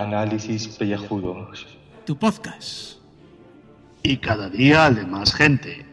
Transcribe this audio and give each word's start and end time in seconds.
Análisis 0.00 0.68
Pellejudos. 0.68 1.66
Tu 2.06 2.16
podcast. 2.16 2.96
Y 4.02 4.16
cada 4.16 4.48
día 4.48 4.90
de 4.90 5.04
más 5.04 5.34
gente. 5.34 5.86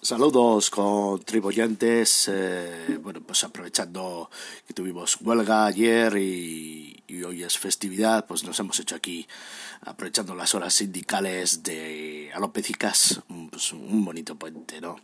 Saludos 0.00 0.70
contribuyentes. 0.70 2.30
Eh, 2.32 2.98
bueno, 3.02 3.20
pues 3.20 3.44
aprovechando 3.44 4.30
que 4.66 4.72
tuvimos 4.72 5.18
huelga 5.20 5.66
ayer 5.66 6.16
y, 6.16 7.02
hoy 7.24 7.42
es 7.42 7.58
festividad, 7.58 8.26
pues 8.26 8.44
nos 8.44 8.58
hemos 8.58 8.80
hecho 8.80 8.96
aquí, 8.96 9.26
aprovechando 9.82 10.34
las 10.34 10.54
horas 10.54 10.74
sindicales 10.74 11.62
de 11.62 12.30
alopécicas, 12.34 13.20
pues 13.50 13.72
un 13.72 14.04
bonito 14.04 14.34
puente, 14.36 14.80
¿no? 14.80 14.96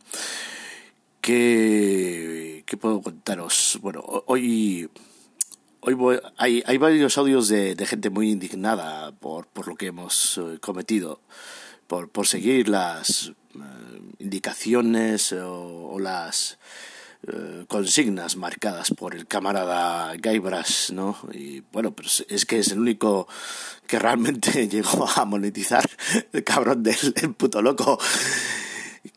¿Qué, 1.21 2.65
¿Qué 2.67 2.77
puedo 2.77 3.01
contaros? 3.01 3.79
Bueno, 3.81 4.03
hoy 4.27 4.91
hoy 5.81 6.21
hay, 6.37 6.63
hay 6.67 6.79
varios 6.79 7.19
audios 7.19 7.49
de, 7.49 7.75
de, 7.75 7.87
gente 7.87 8.11
muy 8.11 8.31
indignada 8.31 9.13
por, 9.13 9.47
por 9.47 9.69
lo 9.69 9.77
que 9.77 9.87
hemos 9.87 10.39
eh, 10.39 10.59
cometido, 10.61 11.21
por, 11.87 12.09
por 12.09 12.27
seguir 12.27 12.69
las 12.69 13.33
eh, 13.55 14.01
indicaciones 14.19 15.33
o, 15.33 15.99
las 15.99 16.59
eh, 17.27 17.65
consignas 17.69 18.37
marcadas 18.37 18.91
por 18.91 19.15
el 19.15 19.27
camarada 19.27 20.15
Gaibras, 20.17 20.91
¿no? 20.93 21.17
Y 21.33 21.61
bueno, 21.73 21.91
pues 21.93 22.25
es 22.29 22.47
que 22.47 22.59
es 22.59 22.73
el 22.73 22.79
único 22.79 23.29
que 23.87 23.99
realmente 23.99 24.69
llegó 24.69 25.09
a 25.09 25.25
monetizar, 25.25 25.85
el 26.33 26.45
cabrón 26.45 26.83
del 26.83 27.35
puto 27.37 27.61
loco 27.61 27.99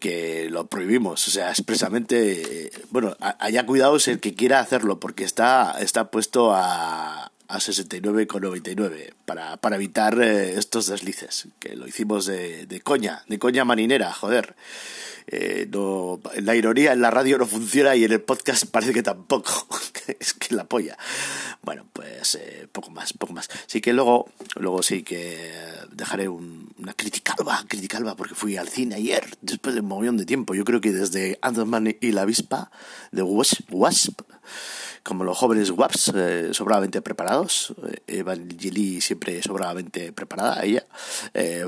que 0.04 0.50
lo 0.50 0.68
prohibimos, 0.68 1.26
o 1.30 1.32
sea, 1.32 1.50
expresamente, 1.50 2.70
bueno, 2.90 3.16
haya 3.40 3.66
cuidados 3.66 4.10
el 4.10 4.20
que 4.20 4.34
quiera 4.34 4.60
hacerlo, 4.60 5.00
porque 5.00 5.24
está, 5.24 5.78
está 5.80 6.12
puesto 6.12 6.52
a, 6.54 7.32
a 7.54 7.60
69,99 7.60 9.14
para, 9.26 9.58
para 9.58 9.76
evitar 9.76 10.20
eh, 10.20 10.58
estos 10.58 10.88
deslices, 10.88 11.48
que 11.60 11.76
lo 11.76 11.88
hicimos 11.88 12.26
de, 12.26 12.66
de 12.66 12.82
coña, 12.82 13.24
de 13.28 13.38
coña 13.38 13.64
marinera, 13.64 14.12
joder. 14.12 14.56
Eh, 15.28 15.70
no, 15.72 16.20
la 16.42 16.56
ironía 16.56 16.94
en 16.94 17.02
la 17.02 17.12
radio 17.12 17.38
no 17.38 17.46
funciona 17.46 17.96
y 17.96 18.04
en 18.06 18.12
el 18.12 18.22
podcast 18.22 18.66
parece 18.66 18.92
que 18.92 19.04
tampoco. 19.04 19.68
es 20.20 20.34
que 20.34 20.56
la 20.56 20.66
polla. 20.66 20.98
Bueno, 21.62 21.86
pues 21.94 22.36
eh, 22.36 22.68
poco 22.72 22.90
más, 22.90 23.14
poco 23.14 23.34
más. 23.34 23.50
Sí 23.68 23.82
que 23.82 23.94
luego, 23.94 24.32
luego 24.56 24.82
sí 24.82 25.04
que 25.04 25.52
dejaré 25.92 26.28
una 26.28 26.94
crítica 26.96 27.36
alba, 27.38 27.64
crítica 27.68 27.98
alba, 27.98 28.16
porque 28.16 28.34
fui 28.34 28.58
al 28.58 28.68
cine 28.68 28.96
ayer, 28.96 29.38
después 29.42 29.76
de 29.76 29.82
un 29.82 29.88
montón 29.88 30.18
de 30.18 30.26
tiempo. 30.26 30.56
Yo 30.56 30.66
creo 30.66 30.82
que 30.82 30.92
desde 30.92 31.38
Ant-Man 31.44 31.98
y 32.02 32.12
la 32.12 32.24
avispa 32.24 32.72
de 33.12 33.22
Wasp, 33.22 34.22
como 35.04 35.24
los 35.24 35.38
jóvenes 35.38 35.70
WAPs, 35.70 36.14
eh, 36.16 36.50
sobradamente 36.54 37.02
preparados. 37.02 37.74
Evangeli 38.08 39.02
siempre 39.02 39.44
sobradamente 39.44 40.14
preparada, 40.14 40.64
ella. 40.64 40.86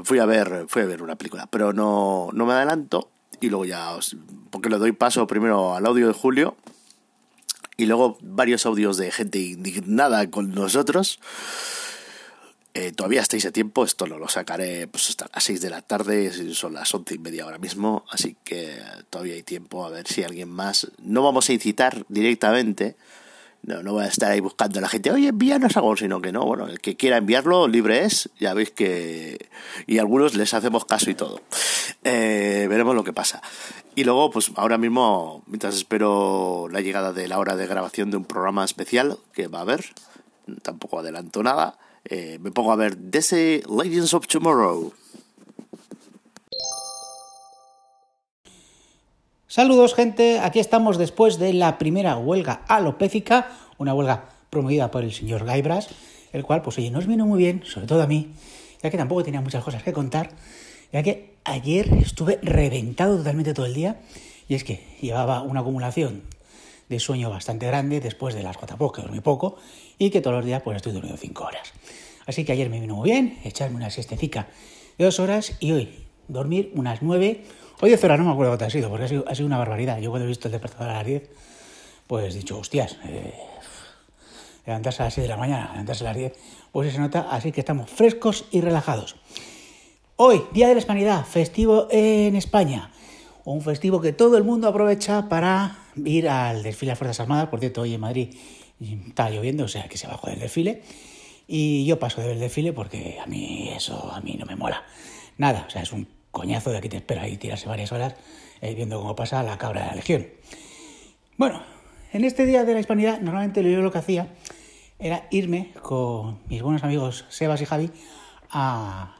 fui 0.03 0.19
a 0.19 0.25
ver, 0.25 0.65
fui 0.67 0.81
a 0.81 0.85
ver 0.85 1.01
una 1.01 1.15
película, 1.15 1.47
pero 1.47 1.73
no, 1.73 2.29
no 2.33 2.45
me 2.45 2.53
adelanto 2.53 3.11
y 3.41 3.49
luego 3.49 3.65
ya 3.65 3.95
os, 3.95 4.15
porque 4.49 4.69
le 4.69 4.77
doy 4.77 4.91
paso 4.91 5.27
primero 5.27 5.75
al 5.75 5.85
audio 5.85 6.07
de 6.07 6.13
Julio 6.13 6.55
y 7.77 7.85
luego 7.85 8.17
varios 8.21 8.65
audios 8.65 8.97
de 8.97 9.11
gente 9.11 9.39
indignada 9.39 10.29
con 10.29 10.53
nosotros. 10.53 11.19
Eh, 12.73 12.91
todavía 12.91 13.21
estáis 13.21 13.45
a 13.45 13.51
tiempo, 13.51 13.85
esto 13.85 14.05
no 14.05 14.17
lo 14.17 14.27
sacaré 14.27 14.87
pues 14.87 15.09
hasta 15.09 15.29
las 15.33 15.43
6 15.45 15.61
de 15.61 15.69
la 15.69 15.81
tarde, 15.81 16.53
son 16.53 16.73
las 16.73 16.93
once 16.93 17.15
y 17.15 17.17
media 17.17 17.43
ahora 17.43 17.57
mismo, 17.57 18.03
así 18.09 18.35
que 18.43 18.77
todavía 19.09 19.35
hay 19.35 19.43
tiempo 19.43 19.85
a 19.85 19.89
ver 19.89 20.07
si 20.07 20.23
alguien 20.23 20.49
más. 20.49 20.91
No 21.01 21.23
vamos 21.23 21.49
a 21.49 21.53
incitar 21.53 22.05
directamente, 22.09 22.97
no, 23.65 23.81
no 23.81 23.93
voy 23.93 24.03
a 24.03 24.07
estar 24.07 24.31
ahí 24.31 24.39
buscando 24.39 24.77
a 24.77 24.81
la 24.83 24.87
gente, 24.87 25.11
oye, 25.11 25.29
envíanos 25.29 25.75
algo, 25.75 25.97
sino 25.97 26.21
que 26.21 26.31
no, 26.31 26.45
bueno, 26.45 26.67
el 26.67 26.79
que 26.79 26.95
quiera 26.95 27.17
enviarlo, 27.17 27.67
libre 27.67 28.05
es, 28.05 28.29
ya 28.39 28.53
veis 28.53 28.69
que... 28.69 29.49
Y 29.87 29.97
algunos 29.97 30.35
les 30.35 30.53
hacemos 30.53 30.85
caso 30.85 31.09
y 31.09 31.15
todo. 31.15 31.41
Eh, 32.03 32.67
veremos 32.69 32.93
lo 32.93 33.03
que 33.03 33.11
pasa. 33.11 33.41
Y 33.95 34.03
luego, 34.03 34.29
pues 34.29 34.51
ahora 34.55 34.77
mismo, 34.77 35.43
mientras 35.47 35.75
espero 35.75 36.67
la 36.71 36.81
llegada 36.81 37.11
de 37.11 37.27
la 37.27 37.39
hora 37.39 37.55
de 37.55 37.65
grabación 37.65 38.11
de 38.11 38.17
un 38.17 38.25
programa 38.25 38.63
especial 38.63 39.17
que 39.33 39.47
va 39.47 39.59
a 39.59 39.63
haber, 39.63 39.83
tampoco 40.61 40.99
adelanto 40.99 41.41
nada, 41.41 41.79
eh, 42.05 42.37
me 42.39 42.51
pongo 42.51 42.71
a 42.71 42.75
ver 42.75 42.97
DC 42.97 43.63
Legends 43.67 44.13
of 44.13 44.27
Tomorrow. 44.27 44.93
Saludos 49.55 49.95
gente, 49.95 50.39
aquí 50.39 50.59
estamos 50.59 50.97
después 50.97 51.39
de 51.39 51.53
la 51.53 51.77
primera 51.77 52.17
huelga 52.17 52.65
alopécica, 52.67 53.51
una 53.77 53.93
huelga 53.93 54.25
promovida 54.49 54.91
por 54.91 55.05
el 55.05 55.13
señor 55.13 55.45
Gaibras, 55.45 55.87
el 56.33 56.43
cual 56.43 56.61
pues 56.61 56.77
oye, 56.77 56.91
nos 56.91 57.07
vino 57.07 57.25
muy 57.25 57.39
bien, 57.39 57.63
sobre 57.63 57.87
todo 57.87 58.01
a 58.01 58.05
mí, 58.05 58.33
ya 58.83 58.89
que 58.89 58.97
tampoco 58.97 59.23
tenía 59.23 59.39
muchas 59.39 59.63
cosas 59.63 59.81
que 59.81 59.93
contar, 59.93 60.31
ya 60.91 61.03
que 61.03 61.37
ayer 61.45 61.87
estuve 62.01 62.37
reventado 62.41 63.15
totalmente 63.15 63.53
todo 63.53 63.65
el 63.65 63.73
día, 63.73 64.01
y 64.49 64.55
es 64.55 64.65
que 64.65 64.85
llevaba 64.99 65.41
una 65.41 65.61
acumulación 65.61 66.23
de 66.89 66.99
sueño 66.99 67.29
bastante 67.29 67.65
grande 67.65 68.01
después 68.01 68.35
de 68.35 68.43
las 68.43 68.57
cuatro 68.57 68.91
que 68.91 69.03
dormí 69.03 69.21
poco, 69.21 69.55
y 69.97 70.09
que 70.09 70.19
todos 70.19 70.35
los 70.35 70.45
días 70.45 70.63
pues 70.63 70.75
estoy 70.75 70.91
durmiendo 70.91 71.17
cinco 71.17 71.45
horas. 71.45 71.71
Así 72.25 72.43
que 72.43 72.51
ayer 72.51 72.69
me 72.69 72.81
vino 72.81 72.95
muy 72.95 73.09
bien 73.09 73.39
echarme 73.45 73.77
una 73.77 73.89
siestecica 73.89 74.47
de 74.97 75.05
dos 75.05 75.21
horas 75.21 75.53
y 75.61 75.71
hoy 75.71 76.05
dormir 76.27 76.73
unas 76.75 77.01
nueve 77.01 77.45
Hoy 77.81 77.89
de 77.89 78.05
horas 78.05 78.17
no 78.17 78.25
me 78.25 78.31
acuerdo 78.31 78.51
cuánto 78.51 78.65
ha 78.65 78.69
sido, 78.69 78.89
porque 78.89 79.03
ha 79.03 79.07
sido, 79.09 79.25
ha 79.27 79.35
sido, 79.35 79.47
una 79.47 79.57
barbaridad. 79.57 79.99
Yo 79.99 80.09
cuando 80.09 80.25
he 80.25 80.29
visto 80.29 80.47
el 80.47 80.53
despertador 80.53 80.89
a 80.91 80.93
las 80.93 81.05
10, 81.05 81.29
pues 82.07 82.33
he 82.33 82.37
dicho, 82.37 82.57
hostias, 82.57 82.97
eh, 83.03 83.33
levantarse 84.65 85.01
a 85.01 85.05
las 85.05 85.13
6 85.15 85.23
de 85.25 85.29
la 85.29 85.37
mañana, 85.37 85.71
levantarse 85.71 86.05
a 86.05 86.07
las 86.07 86.15
10, 86.15 86.33
pues 86.71 86.93
se 86.93 86.99
nota, 86.99 87.27
así 87.29 87.51
que 87.51 87.59
estamos 87.59 87.89
frescos 87.89 88.45
y 88.51 88.61
relajados. 88.61 89.17
Hoy, 90.15 90.43
Día 90.53 90.69
de 90.69 90.75
la 90.75 90.79
Hispanidad, 90.79 91.25
festivo 91.25 91.89
en 91.91 92.37
España. 92.37 92.91
Un 93.43 93.61
festivo 93.61 93.99
que 93.99 94.13
todo 94.13 94.37
el 94.37 94.45
mundo 94.45 94.69
aprovecha 94.69 95.27
para 95.27 95.77
ir 95.97 96.29
al 96.29 96.63
desfile 96.63 96.93
de 96.93 96.95
Fuerzas 96.95 97.19
Armadas. 97.19 97.49
Por 97.49 97.59
cierto, 97.59 97.81
hoy 97.81 97.93
en 97.93 97.99
Madrid 97.99 98.35
está 98.79 99.29
lloviendo, 99.29 99.65
o 99.65 99.67
sea 99.67 99.89
que 99.89 99.97
se 99.97 100.07
va 100.07 100.13
a 100.13 100.17
joder 100.17 100.35
el 100.35 100.41
desfile. 100.41 100.81
Y 101.45 101.85
yo 101.85 101.99
paso 101.99 102.21
de 102.21 102.27
ver 102.27 102.37
el 102.37 102.41
desfile 102.41 102.71
porque 102.71 103.19
a 103.21 103.25
mí 103.25 103.69
eso 103.75 104.11
a 104.13 104.21
mí 104.21 104.37
no 104.39 104.45
me 104.45 104.55
mola. 104.55 104.83
Nada, 105.37 105.65
o 105.67 105.69
sea, 105.69 105.81
es 105.81 105.91
un 105.91 106.07
coñazo 106.35 106.69
de 106.69 106.77
aquí 106.77 106.89
te 106.89 106.97
espera 106.97 107.27
y 107.29 107.37
tirarse 107.37 107.67
varias 107.69 107.93
horas 107.93 108.15
eh, 108.61 108.75
viendo 108.75 108.99
cómo 108.99 109.15
pasa 109.15 109.41
la 109.41 109.57
cabra 109.57 109.81
de 109.81 109.87
la 109.87 109.95
legión. 109.95 110.27
Bueno, 111.37 111.63
en 112.11 112.25
este 112.25 112.45
día 112.45 112.65
de 112.65 112.73
la 112.73 112.81
hispanidad, 112.81 113.21
normalmente 113.21 113.63
yo 113.63 113.81
lo 113.81 113.91
que 113.91 113.99
hacía 113.99 114.27
era 114.99 115.27
irme 115.31 115.71
con 115.81 116.39
mis 116.47 116.61
buenos 116.61 116.83
amigos 116.83 117.25
Sebas 117.29 117.61
y 117.61 117.65
Javi 117.65 117.89
a 118.49 119.15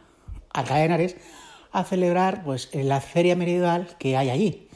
Alcalá 0.54 1.08
a 1.72 1.84
celebrar 1.86 2.44
pues 2.44 2.70
la 2.74 3.00
feria 3.00 3.36
medieval 3.36 3.96
que 3.98 4.18
hay 4.18 4.30
allí. 4.30 4.68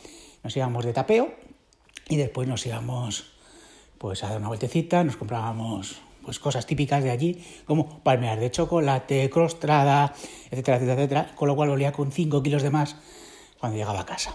Nos 0.41 0.55
íbamos 0.55 0.85
de 0.85 0.93
tapeo 0.93 1.33
y 2.07 2.15
después 2.15 2.47
nos 2.47 2.65
íbamos 2.65 3.33
pues 3.97 4.23
a 4.23 4.29
dar 4.29 4.37
una 4.37 4.47
vueltecita, 4.47 5.03
nos 5.03 5.17
comprábamos 5.17 6.01
pues 6.23 6.39
cosas 6.39 6.65
típicas 6.65 7.03
de 7.03 7.11
allí, 7.11 7.43
como 7.65 8.01
palmear 8.03 8.39
de 8.39 8.51
chocolate, 8.51 9.29
crostrada, 9.29 10.13
etcétera, 10.51 10.77
etcétera, 10.77 11.01
etcétera, 11.01 11.35
con 11.35 11.47
lo 11.47 11.55
cual 11.55 11.69
volvía 11.69 11.91
con 11.91 12.11
5 12.11 12.43
kilos 12.43 12.63
de 12.63 12.69
más 12.69 12.95
cuando 13.59 13.77
llegaba 13.77 14.01
a 14.01 14.05
casa. 14.05 14.33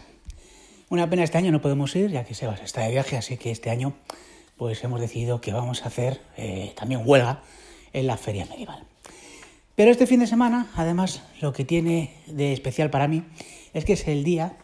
Una 0.91 1.09
pena 1.09 1.25
este 1.25 1.39
año 1.39 1.51
no 1.51 1.61
podemos 1.61 1.95
ir, 1.97 2.11
ya 2.11 2.25
que 2.25 2.35
Sebas 2.35 2.61
está 2.61 2.83
de 2.83 2.91
viaje, 2.91 3.17
así 3.17 3.37
que 3.37 3.51
este 3.51 3.71
año 3.71 3.95
pues 4.57 4.83
hemos 4.85 5.01
decidido 5.01 5.41
que 5.41 5.53
vamos 5.53 5.83
a 5.83 5.89
hacer 5.89 6.21
eh, 6.37 6.73
también 6.77 7.03
huelga 7.05 7.43
en 7.93 8.07
la 8.07 8.17
feria 8.17 8.47
medieval. 8.47 8.85
Pero 9.75 9.91
este 9.91 10.07
fin 10.07 10.21
de 10.21 10.27
semana, 10.27 10.69
además, 10.77 11.23
lo 11.41 11.53
que 11.53 11.65
tiene 11.65 12.15
de 12.27 12.53
especial 12.53 12.91
para 12.91 13.09
mí 13.09 13.25
es 13.73 13.85
que 13.85 13.95
es 13.95 14.07
el 14.07 14.23
día, 14.23 14.57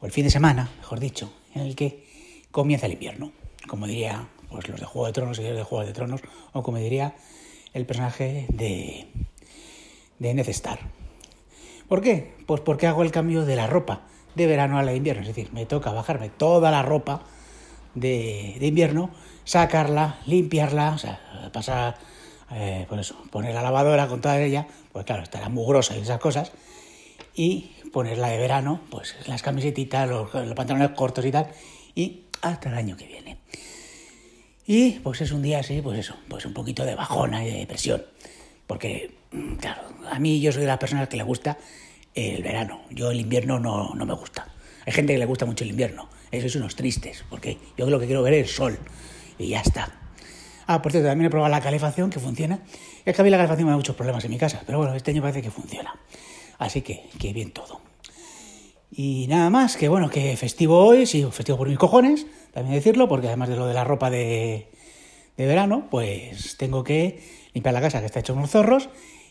o 0.00 0.06
el 0.06 0.12
fin 0.12 0.24
de 0.24 0.30
semana, 0.30 0.70
mejor 0.78 1.00
dicho, 1.00 1.32
en 1.54 1.62
el 1.62 1.74
que 1.74 2.06
comienza 2.52 2.86
el 2.86 2.92
invierno. 2.92 3.32
Como 3.66 3.88
diría 3.88 4.28
pues 4.56 4.68
los 4.70 4.80
de 4.80 4.86
Juego 4.86 5.06
de 5.06 5.12
Tronos 5.12 5.38
y 5.38 5.42
los 5.42 5.56
de 5.56 5.62
Juego 5.62 5.84
de 5.84 5.92
Tronos, 5.92 6.22
o 6.54 6.62
como 6.62 6.78
diría 6.78 7.14
el 7.74 7.84
personaje 7.84 8.46
de, 8.48 9.06
de 10.18 10.34
Necestar. 10.34 10.78
¿Por 11.88 12.00
qué? 12.00 12.34
Pues 12.46 12.62
porque 12.62 12.86
hago 12.86 13.02
el 13.02 13.10
cambio 13.12 13.44
de 13.44 13.54
la 13.54 13.66
ropa 13.66 14.06
de 14.34 14.46
verano 14.46 14.78
a 14.78 14.82
la 14.82 14.92
de 14.92 14.96
invierno, 14.96 15.22
es 15.22 15.28
decir, 15.28 15.52
me 15.52 15.66
toca 15.66 15.92
bajarme 15.92 16.30
toda 16.30 16.70
la 16.70 16.82
ropa 16.82 17.22
de, 17.94 18.56
de 18.58 18.66
invierno, 18.66 19.10
sacarla, 19.44 20.18
limpiarla, 20.26 20.92
o 20.92 20.98
sea, 20.98 21.20
pasar, 21.52 21.96
eh, 22.52 22.86
pues 22.88 23.12
poner 23.30 23.54
la 23.54 23.62
lavadora 23.62 24.08
con 24.08 24.22
toda 24.22 24.40
ella, 24.40 24.66
pues 24.92 25.04
claro, 25.04 25.22
estará 25.22 25.50
mugrosa 25.50 25.96
y 25.96 26.00
esas 26.00 26.18
cosas, 26.18 26.52
y 27.34 27.72
ponerla 27.92 28.28
de 28.28 28.38
verano, 28.38 28.80
pues 28.90 29.14
las 29.26 29.42
camisetitas, 29.42 30.08
los 30.08 30.30
pantalones 30.54 30.90
cortos 30.90 31.24
y 31.24 31.30
tal, 31.30 31.48
y 31.94 32.24
hasta 32.42 32.70
el 32.70 32.76
año 32.76 32.96
que 32.96 33.06
viene. 33.06 33.35
Y 34.66 34.92
pues 35.00 35.20
es 35.20 35.30
un 35.30 35.42
día 35.42 35.60
así, 35.60 35.80
pues 35.80 35.98
eso, 35.98 36.16
pues 36.28 36.44
un 36.44 36.52
poquito 36.52 36.84
de 36.84 36.94
bajona 36.94 37.44
y 37.44 37.50
de 37.50 37.58
depresión. 37.58 38.02
Porque, 38.66 39.14
mm, 39.30 39.54
claro, 39.54 39.82
a 40.10 40.18
mí 40.18 40.40
yo 40.40 40.50
soy 40.50 40.62
de 40.62 40.66
las 40.66 40.78
personas 40.78 41.08
que 41.08 41.16
le 41.16 41.22
gusta 41.22 41.56
el 42.14 42.42
verano. 42.42 42.82
Yo 42.90 43.10
el 43.10 43.20
invierno 43.20 43.60
no, 43.60 43.94
no 43.94 44.06
me 44.06 44.14
gusta. 44.14 44.48
Hay 44.84 44.92
gente 44.92 45.12
que 45.12 45.18
le 45.18 45.26
gusta 45.26 45.46
mucho 45.46 45.64
el 45.64 45.70
invierno. 45.70 46.08
Esos 46.32 46.52
son 46.52 46.62
unos 46.62 46.74
tristes, 46.74 47.24
porque 47.30 47.58
yo 47.76 47.88
lo 47.88 48.00
que 48.00 48.06
quiero 48.06 48.22
ver 48.22 48.34
es 48.34 48.48
el 48.48 48.54
sol. 48.54 48.78
Y 49.38 49.48
ya 49.48 49.60
está. 49.60 49.92
Ah, 50.66 50.82
por 50.82 50.90
cierto, 50.90 51.08
también 51.08 51.26
he 51.26 51.30
probado 51.30 51.50
la 51.50 51.60
calefacción 51.60 52.10
que 52.10 52.18
funciona. 52.18 52.60
Es 53.04 53.14
que 53.14 53.22
a 53.22 53.24
mí 53.24 53.30
la 53.30 53.36
calefacción 53.36 53.66
me 53.66 53.70
da 53.70 53.76
muchos 53.76 53.94
problemas 53.94 54.24
en 54.24 54.32
mi 54.32 54.38
casa, 54.38 54.62
pero 54.66 54.78
bueno, 54.78 54.94
este 54.94 55.12
año 55.12 55.22
parece 55.22 55.42
que 55.42 55.50
funciona. 55.50 55.94
Así 56.58 56.82
que, 56.82 57.08
que 57.20 57.32
bien 57.32 57.52
todo. 57.52 57.80
Y 58.90 59.26
nada 59.28 59.50
más, 59.50 59.76
que 59.76 59.88
bueno, 59.88 60.10
que 60.10 60.36
festivo 60.36 60.84
hoy, 60.84 61.06
sí, 61.06 61.24
festivo 61.30 61.58
por 61.58 61.68
mis 61.68 61.78
cojones, 61.78 62.26
también 62.56 62.76
decirlo, 62.76 63.06
porque 63.06 63.26
además 63.26 63.50
de 63.50 63.56
lo 63.56 63.66
de 63.66 63.74
la 63.74 63.84
ropa 63.84 64.08
de, 64.08 64.70
de 65.36 65.46
verano, 65.46 65.88
pues 65.90 66.56
tengo 66.56 66.84
que 66.84 67.22
limpiar 67.52 67.74
la 67.74 67.82
casa 67.82 68.00
que 68.00 68.06
está 68.06 68.20
hecho 68.20 68.32
unos 68.32 68.50
zorros 68.50 68.88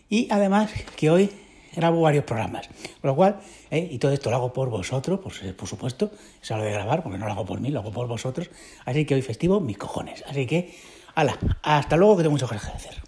y 0.08 0.28
además 0.30 0.72
que 0.96 1.10
hoy 1.10 1.32
grabo 1.76 2.02
varios 2.02 2.24
programas. 2.24 2.68
Con 3.02 3.08
lo 3.10 3.16
cual, 3.16 3.40
eh, 3.72 3.90
y 3.92 3.98
todo 3.98 4.12
esto 4.12 4.30
lo 4.30 4.36
hago 4.36 4.54
por 4.54 4.70
vosotros, 4.70 5.22
por, 5.22 5.34
por 5.56 5.68
supuesto, 5.68 6.12
es 6.40 6.52
lo 6.52 6.62
de 6.62 6.72
grabar, 6.72 7.02
porque 7.02 7.18
no 7.18 7.26
lo 7.26 7.32
hago 7.32 7.48
por 7.48 7.60
mí, 7.60 7.72
lo 7.72 7.80
hago 7.80 7.92
por 7.92 8.08
vosotros. 8.08 8.52
Así 8.86 9.06
que 9.06 9.16
hoy 9.16 9.24
festivo, 9.24 9.60
mis 9.60 9.80
cojones. 9.80 10.24
Así 10.28 10.46
que, 10.46 10.76
ala, 11.16 11.36
hasta 11.64 11.98
luego 11.98 12.18
que 12.18 12.22
tengo 12.22 12.34
mucho 12.34 12.48
que 12.48 12.58
hacer. 12.58 13.02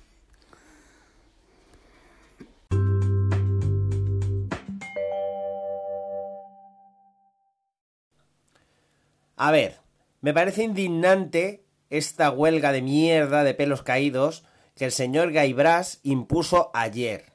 A 9.36 9.52
ver, 9.52 9.78
me 10.22 10.34
parece 10.34 10.64
indignante 10.64 11.64
esta 11.90 12.30
huelga 12.32 12.72
de 12.72 12.82
mierda 12.82 13.44
de 13.44 13.54
pelos 13.54 13.84
caídos 13.84 14.44
que 14.76 14.86
el 14.86 14.92
señor 14.92 15.32
Gaibras 15.32 16.00
impuso 16.04 16.72
ayer. 16.74 17.34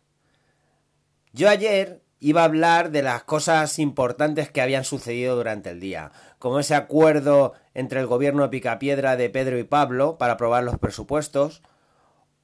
Yo 1.32 1.49
ayer 1.49 2.02
iba 2.20 2.43
a 2.43 2.44
hablar 2.44 2.93
de 2.93 3.02
las 3.02 3.25
cosas 3.25 3.79
importantes 3.81 4.50
que 4.50 4.61
habían 4.61 4.84
sucedido 4.84 5.34
durante 5.34 5.70
el 5.70 5.81
día, 5.81 6.12
como 6.38 6.61
ese 6.61 6.75
acuerdo 6.76 7.55
entre 7.75 8.00
el 8.00 8.06
gobierno 8.06 8.43
de 8.43 8.49
Picapiedra 8.49 9.17
de 9.17 9.29
Pedro 9.29 9.58
y 9.58 9.64
Pablo 9.64 10.19
para 10.19 10.34
aprobar 10.34 10.62
los 10.62 10.79
presupuestos, 10.79 11.62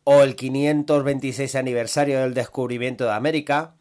o 0.03 0.23
el 0.23 0.35
526 0.37 1.55
aniversario 1.55 2.21
del 2.21 2.35
descubrimiento 2.35 3.05
de 3.05 3.13
América, 3.13 3.77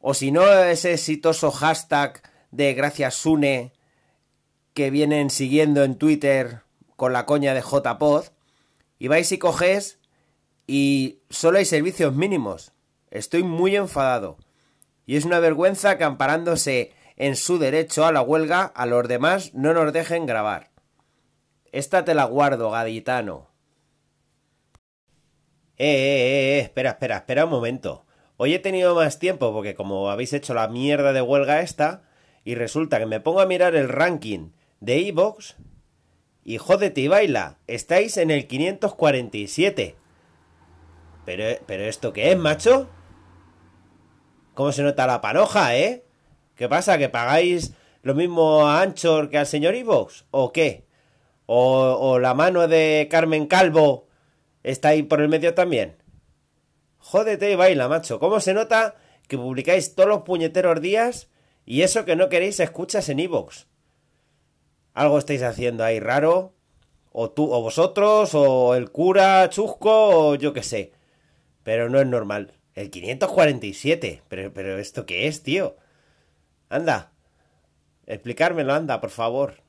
o 0.00 0.14
si 0.14 0.30
no 0.30 0.46
ese 0.46 0.92
exitoso 0.92 1.50
hashtag 1.50 2.22
de 2.50 2.74
Gracias 2.74 3.14
Sune 3.14 3.72
que 4.74 4.90
vienen 4.90 5.30
siguiendo 5.30 5.84
en 5.84 5.96
Twitter 5.96 6.62
con 6.96 7.12
la 7.12 7.26
coña 7.26 7.54
de 7.54 7.62
JPod, 7.62 8.24
y 8.98 9.08
vais 9.08 9.30
y 9.32 9.38
cogés 9.38 9.98
y 10.66 11.20
solo 11.30 11.58
hay 11.58 11.64
servicios 11.64 12.14
mínimos. 12.14 12.72
Estoy 13.10 13.42
muy 13.42 13.76
enfadado. 13.76 14.38
Y 15.06 15.16
es 15.16 15.24
una 15.24 15.38
vergüenza 15.38 15.98
que 15.98 16.04
amparándose 16.04 16.92
en 17.16 17.36
su 17.36 17.58
derecho 17.58 18.06
a 18.06 18.12
la 18.12 18.22
huelga, 18.22 18.64
a 18.64 18.86
los 18.86 19.06
demás 19.06 19.52
no 19.54 19.74
nos 19.74 19.92
dejen 19.92 20.26
grabar. 20.26 20.70
Esta 21.70 22.04
te 22.04 22.14
la 22.14 22.24
guardo, 22.24 22.70
gaditano. 22.70 23.50
Eh, 25.76 25.86
eh, 25.86 26.56
eh, 26.56 26.60
espera, 26.60 26.90
espera, 26.90 27.16
espera 27.18 27.44
un 27.44 27.50
momento. 27.50 28.06
Hoy 28.36 28.54
he 28.54 28.58
tenido 28.58 28.94
más 28.94 29.18
tiempo 29.18 29.52
porque 29.52 29.74
como 29.74 30.10
habéis 30.10 30.32
hecho 30.32 30.54
la 30.54 30.68
mierda 30.68 31.12
de 31.12 31.20
huelga 31.20 31.60
esta, 31.60 32.02
y 32.44 32.54
resulta 32.54 32.98
que 32.98 33.06
me 33.06 33.20
pongo 33.20 33.40
a 33.40 33.46
mirar 33.46 33.74
el 33.74 33.88
ranking 33.88 34.50
de 34.80 35.08
Evox, 35.08 35.56
y 36.44 36.58
jódete 36.58 37.00
y 37.00 37.08
baila, 37.08 37.58
estáis 37.66 38.16
en 38.18 38.30
el 38.30 38.46
547. 38.46 39.96
Pero, 41.24 41.44
pero 41.66 41.84
¿esto 41.84 42.12
qué 42.12 42.32
es, 42.32 42.38
macho? 42.38 42.88
¿Cómo 44.52 44.70
se 44.72 44.82
nota 44.82 45.06
la 45.06 45.20
panoja, 45.22 45.74
eh? 45.76 46.04
¿Qué 46.54 46.68
pasa? 46.68 46.98
¿Que 46.98 47.08
pagáis 47.08 47.72
lo 48.02 48.14
mismo 48.14 48.66
a 48.66 48.82
Anchor 48.82 49.30
que 49.30 49.38
al 49.38 49.46
señor 49.46 49.74
Ivox? 49.74 50.26
¿O 50.30 50.52
qué? 50.52 50.86
¿O, 51.46 51.96
¿O 51.98 52.18
la 52.18 52.34
mano 52.34 52.68
de 52.68 53.08
Carmen 53.10 53.46
Calvo 53.46 54.06
está 54.62 54.88
ahí 54.90 55.02
por 55.02 55.20
el 55.20 55.28
medio 55.28 55.54
también? 55.54 55.96
Jódete 56.98 57.50
y 57.50 57.54
baila, 57.54 57.88
macho. 57.88 58.20
¿Cómo 58.20 58.40
se 58.40 58.54
nota 58.54 58.96
que 59.28 59.38
publicáis 59.38 59.94
todos 59.94 60.08
los 60.08 60.22
puñeteros 60.22 60.80
días 60.80 61.28
y 61.64 61.82
eso 61.82 62.04
que 62.04 62.16
no 62.16 62.28
queréis 62.28 62.60
escuchas 62.60 63.08
en 63.08 63.20
Ivox? 63.20 63.66
¿Algo 64.94 65.18
estáis 65.18 65.42
haciendo 65.42 65.84
ahí 65.84 66.00
raro? 66.00 66.54
O 67.12 67.30
tú, 67.30 67.52
o 67.52 67.60
vosotros, 67.60 68.30
o 68.34 68.74
el 68.74 68.90
cura 68.90 69.48
chusco, 69.50 70.30
o 70.30 70.34
yo 70.36 70.52
qué 70.52 70.62
sé. 70.62 70.92
Pero 71.62 71.88
no 71.88 72.00
es 72.00 72.06
normal. 72.06 72.54
El 72.74 72.90
547. 72.90 74.22
Pero, 74.28 74.52
pero 74.52 74.78
¿esto 74.78 75.04
qué 75.06 75.26
es, 75.26 75.42
tío? 75.42 75.76
Anda. 76.68 77.12
Explicármelo, 78.06 78.72
anda, 78.72 79.00
por 79.00 79.10
favor. 79.10 79.62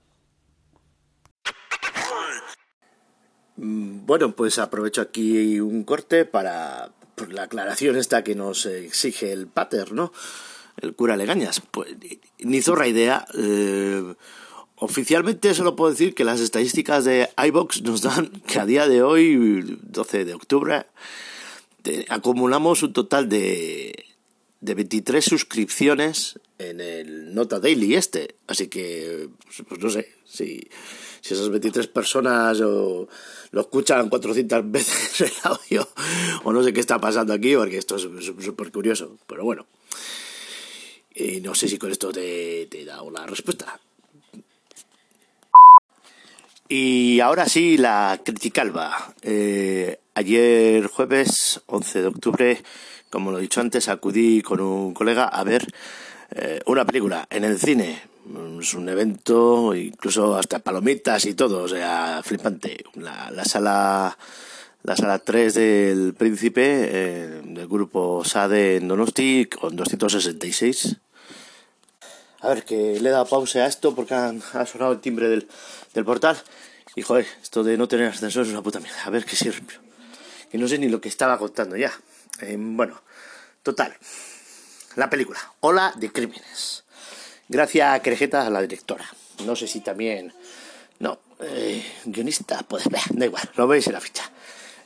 Mm, 3.57 4.05
Bueno, 4.05 4.35
pues 4.35 4.59
aprovecho 4.59 5.01
aquí 5.01 5.59
un 5.59 5.83
corte 5.83 6.25
para 6.25 6.91
la 7.29 7.43
aclaración 7.43 7.95
esta 7.95 8.23
que 8.23 8.35
nos 8.35 8.65
exige 8.65 9.31
el 9.31 9.47
pater, 9.47 9.93
¿no? 9.93 10.11
El 10.81 10.95
cura 10.95 11.15
Legañas. 11.17 11.61
Pues 11.71 11.95
ni 12.39 12.61
zorra 12.61 12.87
idea. 12.87 13.25
Eh, 13.37 14.15
oficialmente 14.77 15.53
solo 15.53 15.75
puedo 15.75 15.91
decir 15.91 16.13
que 16.13 16.23
las 16.23 16.39
estadísticas 16.39 17.05
de 17.05 17.29
iBox 17.47 17.81
nos 17.83 18.01
dan 18.01 18.29
que 18.47 18.59
a 18.59 18.65
día 18.65 18.87
de 18.87 19.03
hoy, 19.03 19.79
12 19.81 20.25
de 20.25 20.33
octubre, 20.33 20.85
acumulamos 22.09 22.83
un 22.83 22.93
total 22.93 23.29
de, 23.29 24.05
de 24.61 24.73
23 24.73 25.23
suscripciones 25.23 26.39
en 26.57 26.81
el 26.81 27.33
Nota 27.33 27.59
Daily 27.59 27.95
este. 27.95 28.35
Así 28.47 28.67
que, 28.67 29.29
pues, 29.67 29.79
no 29.79 29.89
sé, 29.89 30.13
si, 30.25 30.67
si 31.21 31.33
esas 31.33 31.49
23 31.49 31.87
personas 31.87 32.61
o, 32.61 33.07
lo 33.51 33.61
escuchan 33.61 34.09
400 34.09 34.71
veces 34.71 35.21
el 35.21 35.33
audio 35.43 35.87
o 36.43 36.51
no 36.51 36.63
sé 36.63 36.73
qué 36.73 36.79
está 36.79 36.99
pasando 36.99 37.33
aquí, 37.33 37.55
porque 37.55 37.77
esto 37.77 37.95
es 37.95 38.07
súper 38.43 38.71
curioso. 38.71 39.17
Pero 39.27 39.43
bueno, 39.43 39.67
y 41.13 41.39
no 41.41 41.55
sé 41.55 41.67
si 41.67 41.77
con 41.77 41.91
esto 41.91 42.11
te, 42.11 42.67
te 42.67 42.85
dado 42.85 43.09
la 43.11 43.25
respuesta. 43.25 43.79
Y 46.67 47.19
ahora 47.19 47.45
sí, 47.45 47.77
la 47.77 48.19
criticalba. 48.23 49.13
Eh, 49.21 49.99
ayer 50.15 50.87
jueves 50.87 51.61
11 51.67 52.01
de 52.01 52.07
octubre, 52.07 52.63
como 53.09 53.31
lo 53.31 53.37
he 53.37 53.41
dicho 53.41 53.61
antes, 53.61 53.87
acudí 53.87 54.41
con 54.41 54.59
un 54.59 54.93
colega 54.93 55.25
a 55.25 55.43
ver 55.43 55.67
eh, 56.31 56.61
una 56.65 56.85
película 56.85 57.27
en 57.29 57.43
el 57.43 57.59
cine. 57.59 58.01
Es 58.59 58.73
un 58.73 58.89
evento, 58.89 59.75
incluso 59.75 60.35
hasta 60.35 60.57
palomitas 60.59 61.25
y 61.25 61.35
todo, 61.35 61.63
o 61.63 61.67
sea, 61.67 62.21
flipante. 62.23 62.83
La, 62.95 63.29
la 63.29 63.45
sala 63.45 64.17
la 64.85 64.95
sala 64.95 65.17
3 65.17 65.53
del 65.55 66.13
Príncipe, 66.13 66.61
eh, 66.63 67.41
del 67.43 67.67
grupo 67.67 68.23
SADE 68.23 68.77
en 68.77 68.87
Donosti, 68.87 69.47
con 69.47 69.75
266. 69.75 70.97
A 72.45 72.49
ver, 72.49 72.63
que 72.63 72.99
le 72.99 73.09
he 73.09 73.11
dado 73.11 73.25
pausa 73.25 73.59
a 73.59 73.67
esto 73.67 73.95
porque 73.95 74.13
han- 74.13 74.41
ha 74.53 74.65
sonado 74.65 74.91
el 74.93 74.99
timbre 75.01 75.27
del, 75.29 75.47
del 75.93 76.05
portal. 76.05 76.37
Y 76.95 77.01
joder, 77.01 77.25
esto 77.41 77.63
de 77.63 77.77
no 77.77 77.87
tener 77.87 78.07
ascensor 78.09 78.43
es 78.45 78.49
una 78.51 78.61
puta 78.61 78.79
mierda. 78.79 79.03
A 79.03 79.09
ver 79.09 79.25
qué 79.25 79.35
sirve. 79.35 79.61
Que 80.51 80.57
no 80.57 80.67
sé 80.67 80.77
ni 80.77 80.87
lo 80.87 81.01
que 81.01 81.09
estaba 81.09 81.37
contando 81.37 81.75
ya. 81.75 81.91
Eh, 82.41 82.55
bueno, 82.57 83.01
total. 83.63 83.95
La 84.95 85.09
película, 85.09 85.39
Ola 85.61 85.93
de 85.97 86.11
Crímenes. 86.11 86.83
Gracias 87.49 87.93
a 87.95 88.01
Crejeta, 88.01 88.49
la 88.49 88.61
directora. 88.61 89.05
No 89.45 89.55
sé 89.55 89.67
si 89.67 89.81
también. 89.81 90.33
No, 90.99 91.19
eh, 91.41 91.83
guionista, 92.05 92.59
pues 92.67 92.85
bah, 92.89 93.01
da 93.09 93.25
igual, 93.25 93.49
lo 93.55 93.67
veis 93.67 93.87
en 93.87 93.93
la 93.93 93.99
ficha. 94.01 94.23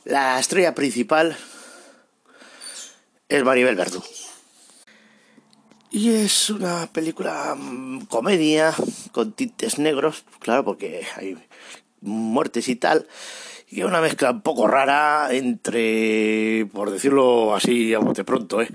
La 0.04 0.40
estrella 0.40 0.74
principal 0.74 1.36
es 3.28 3.44
Maribel 3.44 3.76
Verdú. 3.76 4.02
Y 5.92 6.10
es 6.10 6.50
una 6.50 6.86
película 6.92 7.56
mm, 7.58 8.02
comedia 8.06 8.72
con 9.10 9.32
tintes 9.32 9.78
negros, 9.80 10.24
claro, 10.38 10.64
porque 10.64 11.04
hay 11.16 11.36
muertes 12.00 12.68
y 12.68 12.76
tal. 12.76 13.08
Y 13.68 13.82
una 13.82 14.00
mezcla 14.00 14.30
un 14.30 14.42
poco 14.42 14.68
rara 14.68 15.28
entre, 15.32 16.66
por 16.72 16.90
decirlo 16.90 17.54
así 17.56 17.92
a 17.92 17.98
bote 17.98 18.22
pronto, 18.22 18.62
¿eh? 18.62 18.68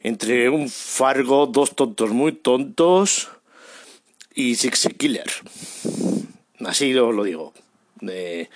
entre 0.00 0.48
un 0.48 0.70
Fargo, 0.70 1.46
dos 1.46 1.76
tontos 1.76 2.10
muy 2.10 2.32
tontos 2.32 3.28
y 4.34 4.54
Six 4.56 4.88
Killer. 4.96 5.30
Así 6.64 6.94
lo, 6.94 7.12
lo 7.12 7.24
digo. 7.24 7.52
Eh, 8.08 8.48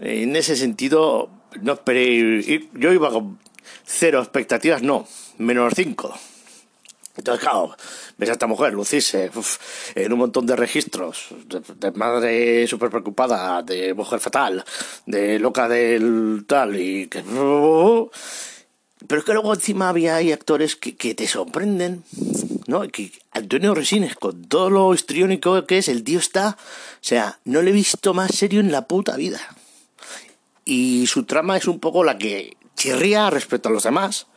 en 0.00 0.34
ese 0.34 0.56
sentido, 0.56 1.30
no 1.60 1.74
esperé. 1.74 2.68
Yo 2.74 2.92
iba 2.92 3.10
con 3.10 3.38
cero 3.84 4.20
expectativas, 4.20 4.82
no, 4.82 5.06
menos 5.38 5.74
cinco. 5.76 6.18
Entonces, 7.16 7.42
claro, 7.42 7.76
ves 8.16 8.30
a 8.30 8.32
esta 8.32 8.46
mujer 8.46 8.72
lucirse 8.72 9.30
uf, 9.34 9.58
en 9.94 10.12
un 10.12 10.18
montón 10.18 10.46
de 10.46 10.56
registros, 10.56 11.28
de, 11.46 11.90
madre 11.92 12.66
súper 12.66 12.88
preocupada, 12.88 13.62
de 13.62 13.92
mujer 13.92 14.18
fatal, 14.18 14.64
de 15.04 15.38
loca 15.38 15.68
del 15.68 16.44
tal, 16.46 16.76
y 16.76 17.08
que... 17.08 17.22
Pero 19.08 19.18
es 19.18 19.24
que 19.26 19.32
luego 19.32 19.52
encima 19.52 19.88
había 19.88 20.14
ahí 20.14 20.32
actores 20.32 20.76
que, 20.76 20.96
que 20.96 21.14
te 21.14 21.26
sorprenden, 21.26 22.04
¿no? 22.66 22.82
Antonio 23.32 23.74
Resines, 23.74 24.14
con 24.14 24.44
todo 24.44 24.70
lo 24.70 24.94
histriónico 24.94 25.66
que 25.66 25.78
es, 25.78 25.88
el 25.88 26.04
tío 26.04 26.18
está... 26.18 26.56
O 26.56 27.04
sea, 27.04 27.40
no 27.44 27.62
le 27.62 27.70
he 27.70 27.74
visto 27.74 28.14
más 28.14 28.30
serio 28.34 28.60
en 28.60 28.70
la 28.72 28.86
puta 28.86 29.16
vida. 29.16 29.40
y 30.64 31.06
su 31.08 31.24
trama 31.24 31.56
es 31.56 31.66
un 31.66 31.80
poco 31.80 32.04
la 32.04 32.16
que 32.16 32.56
chirría 32.76 33.28
respecto 33.28 33.68
a 33.68 33.72
los 33.72 33.82
demás, 33.82 34.28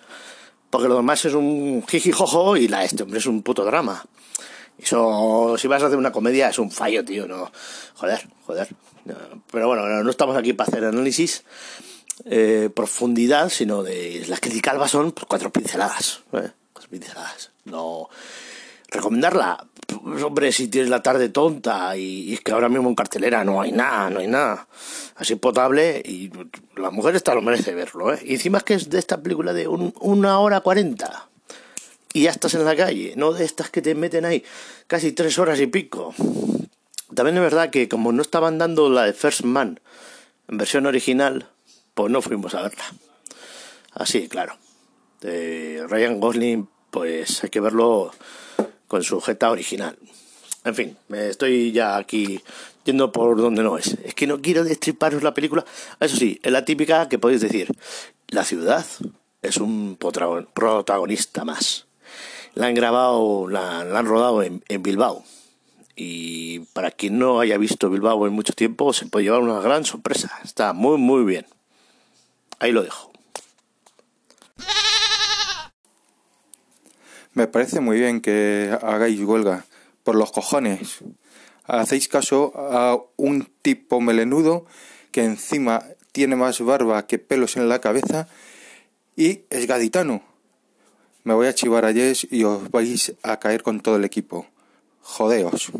porque 0.76 0.90
lo 0.90 0.98
demás 0.98 1.24
es 1.24 1.34
un 1.34 1.86
jijijojo 1.88 2.58
y 2.58 2.68
la 2.68 2.84
este 2.84 3.04
hombre 3.04 3.20
es 3.20 3.26
un 3.28 3.44
puto 3.44 3.64
drama. 3.64 4.06
Eso, 4.78 5.56
si 5.58 5.70
vas 5.70 5.82
a 5.82 5.86
hacer 5.86 5.98
una 5.98 6.12
comedia, 6.12 6.50
es 6.50 6.60
un 6.60 6.70
fallo, 6.70 7.06
tío, 7.06 7.30
no. 7.30 7.50
Joder, 7.94 8.28
joder. 8.46 8.68
Pero 9.54 9.68
bueno, 9.70 10.04
no 10.04 10.10
estamos 10.10 10.36
aquí 10.36 10.52
para 10.52 10.68
hacer 10.68 10.84
análisis, 10.84 11.46
eh, 12.26 12.70
profundidad, 12.76 13.48
sino 13.48 13.84
de 13.84 14.26
las 14.28 14.42
criticalvas 14.42 14.92
son 14.92 15.14
pues, 15.14 15.26
cuatro 15.30 15.50
pinceladas. 15.50 16.24
¿eh? 16.34 16.52
Cuatro 16.74 16.90
pinceladas. 16.92 17.52
No. 17.64 18.10
Recomendarla, 18.92 19.66
hombre, 20.24 20.52
si 20.52 20.68
tienes 20.68 20.90
la 20.90 21.02
tarde 21.02 21.30
tonta 21.30 21.98
y, 21.98 22.34
es 22.34 22.42
que 22.42 22.52
ahora 22.52 22.70
mismo 22.70 22.88
en 22.88 22.96
cartelera 22.96 23.44
no 23.44 23.62
hay 23.62 23.72
nada, 23.72 24.10
no 24.10 24.20
hay 24.20 24.28
nada 24.28 24.68
así 25.16 25.36
potable 25.36 26.02
y 26.06 26.32
la 26.76 26.92
mujer 26.92 27.16
está 27.16 27.34
lo 27.34 27.42
merece 27.42 27.74
verlo, 27.74 28.14
¿eh? 28.14 28.20
Encima 28.26 28.60
es 28.60 28.64
que 28.64 28.74
es 28.76 28.90
de 28.90 29.00
esta 29.00 29.22
película 29.22 29.54
de 29.54 29.68
una 29.68 30.40
hora 30.40 30.62
cuarenta 30.62 31.30
y 32.14 32.24
ya 32.24 32.32
estás 32.32 32.54
en 32.54 32.64
la 32.64 32.76
calle, 32.76 33.14
no 33.18 33.34
de 33.34 33.44
estas 33.44 33.70
que 33.70 33.82
te 33.82 33.96
meten 33.96 34.24
ahí 34.26 34.44
casi 34.88 35.12
tres 35.12 35.38
horas 35.40 35.60
y 35.60 35.68
pico. 35.68 36.14
También 37.14 37.38
es 37.38 37.44
verdad 37.44 37.70
que 37.70 37.90
como 37.90 38.12
no 38.12 38.22
estaban 38.22 38.58
dando 38.58 38.90
la 38.90 39.04
de 39.04 39.14
First 39.14 39.44
Man 39.44 39.80
en 40.48 40.58
versión 40.58 40.86
original, 40.86 41.50
pues 41.94 42.12
no 42.12 42.22
fuimos 42.22 42.54
a 42.56 42.62
verla. 42.62 42.86
Así, 43.92 44.28
claro. 44.28 44.58
De 45.22 45.86
Ryan 45.90 46.20
Gosling, 46.20 46.70
pues 46.92 47.44
hay 47.44 47.50
que 47.50 47.60
verlo 47.60 48.12
con 48.96 49.04
su 49.04 49.20
jeta 49.20 49.52
original. 49.52 49.98
En 50.64 50.74
fin, 50.74 50.98
me 51.10 51.28
estoy 51.28 51.74
ya 51.74 51.98
aquí 51.98 52.40
yendo 52.86 53.12
por 53.12 53.36
donde 53.36 53.62
no 53.62 53.78
es. 53.78 53.98
Es 54.06 54.16
que 54.16 54.26
no 54.26 54.42
quiero 54.42 54.64
destriparos 54.64 55.22
la 55.22 55.34
película. 55.34 55.66
Eso 56.00 56.16
sí, 56.16 56.40
es 56.42 56.50
la 56.50 56.64
típica 56.64 57.10
que 57.10 57.20
podéis 57.20 57.42
decir. 57.42 57.68
La 58.30 58.46
ciudad 58.46 58.86
es 59.42 59.58
un 59.58 59.98
protagonista 59.98 61.44
más. 61.44 61.88
La 62.54 62.68
han 62.68 62.74
grabado, 62.74 63.50
la, 63.50 63.82
han 63.82 64.06
rodado 64.06 64.42
en 64.44 64.64
Bilbao 64.82 65.26
y 65.94 66.60
para 66.72 66.90
quien 66.90 67.20
no 67.20 67.42
haya 67.42 67.58
visto 67.58 67.90
Bilbao 67.90 68.26
en 68.26 68.32
mucho 68.32 68.54
tiempo, 68.54 68.94
se 68.94 69.08
puede 69.08 69.26
llevar 69.26 69.42
una 69.42 69.60
gran 69.60 69.84
sorpresa. 69.84 70.32
Está 70.42 70.72
muy, 70.72 70.98
muy 70.98 71.26
bien. 71.26 71.46
Ahí 72.60 72.72
lo 72.72 72.82
dejo. 72.82 73.15
Me 77.36 77.48
parece 77.48 77.82
muy 77.82 78.00
bien 78.00 78.22
que 78.22 78.76
hagáis 78.82 79.20
huelga. 79.20 79.66
Por 80.04 80.16
los 80.16 80.32
cojones. 80.32 81.00
Hacéis 81.66 82.08
caso 82.08 82.54
a 82.56 82.98
un 83.18 83.50
tipo 83.62 84.00
melenudo 84.00 84.66
que 85.12 85.24
encima 85.24 85.84
tiene 86.14 86.38
más 86.38 86.62
barba 86.62 87.08
que 87.08 87.20
pelos 87.20 87.58
en 87.58 87.68
la 87.68 87.82
cabeza 87.82 88.30
y 89.18 89.42
es 89.50 89.68
gaditano. 89.68 90.22
Me 91.26 91.34
voy 91.34 91.48
a 91.48 91.56
chivar 91.56 91.84
a 91.86 91.92
Jess 91.92 92.26
y 92.32 92.46
os 92.46 92.72
vais 92.72 93.14
a 93.22 93.38
caer 93.40 93.64
con 93.64 93.82
todo 93.82 93.98
el 93.98 94.06
equipo 94.06 94.48
jodeos. 95.02 95.72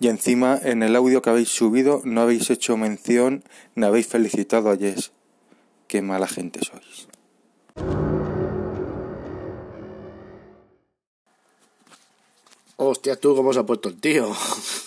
Y 0.00 0.08
encima 0.08 0.58
en 0.62 0.82
el 0.82 0.96
audio 0.96 1.20
que 1.20 1.30
habéis 1.30 1.50
subido 1.50 2.00
no 2.04 2.22
habéis 2.22 2.48
hecho 2.48 2.78
mención 2.78 3.44
ni 3.74 3.84
habéis 3.84 4.06
felicitado 4.06 4.70
a 4.70 4.78
Jess. 4.78 5.12
Qué 5.88 6.00
mala 6.00 6.26
gente 6.26 6.60
sois. 6.64 7.08
Hostia, 12.84 13.16
tú 13.16 13.34
cómo 13.36 13.52
se 13.52 13.60
ha 13.60 13.66
puesto 13.66 13.88
el 13.88 14.00
tío. 14.00 14.30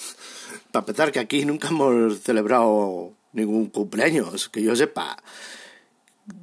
Para 0.72 0.84
empezar 0.84 1.12
que 1.12 1.20
aquí 1.20 1.46
nunca 1.46 1.70
hemos 1.70 2.20
celebrado 2.22 3.14
ningún 3.34 3.68
cumpleaños, 3.68 4.50
que 4.50 4.62
yo 4.62 4.76
sepa. 4.76 5.18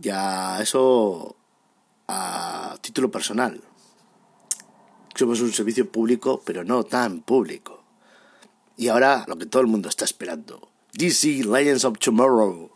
Ya 0.01 0.61
eso 0.61 1.37
a 2.09 2.77
título 2.81 3.11
personal 3.11 3.61
somos 5.15 5.41
un 5.41 5.53
servicio 5.53 5.91
público, 5.91 6.43
pero 6.45 6.65
no 6.65 6.85
tan 6.85 7.21
público. 7.21 7.85
Y 8.77 8.89
ahora 8.89 9.25
lo 9.29 9.37
que 9.37 9.47
todo 9.47 9.63
el 9.63 9.69
mundo 9.69 9.89
está 9.89 10.05
esperando. 10.05 10.69
DC 10.95 11.45
Legends 11.45 11.85
of 11.85 11.99
Tomorrow. 11.99 12.71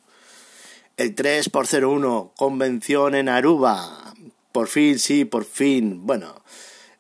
El 0.97 1.15
3x01, 1.15 2.33
convención 2.37 3.15
en 3.15 3.29
Aruba. 3.29 4.15
Por 4.53 4.69
fin, 4.69 4.99
sí, 4.99 5.25
por 5.25 5.45
fin. 5.45 6.07
Bueno, 6.07 6.43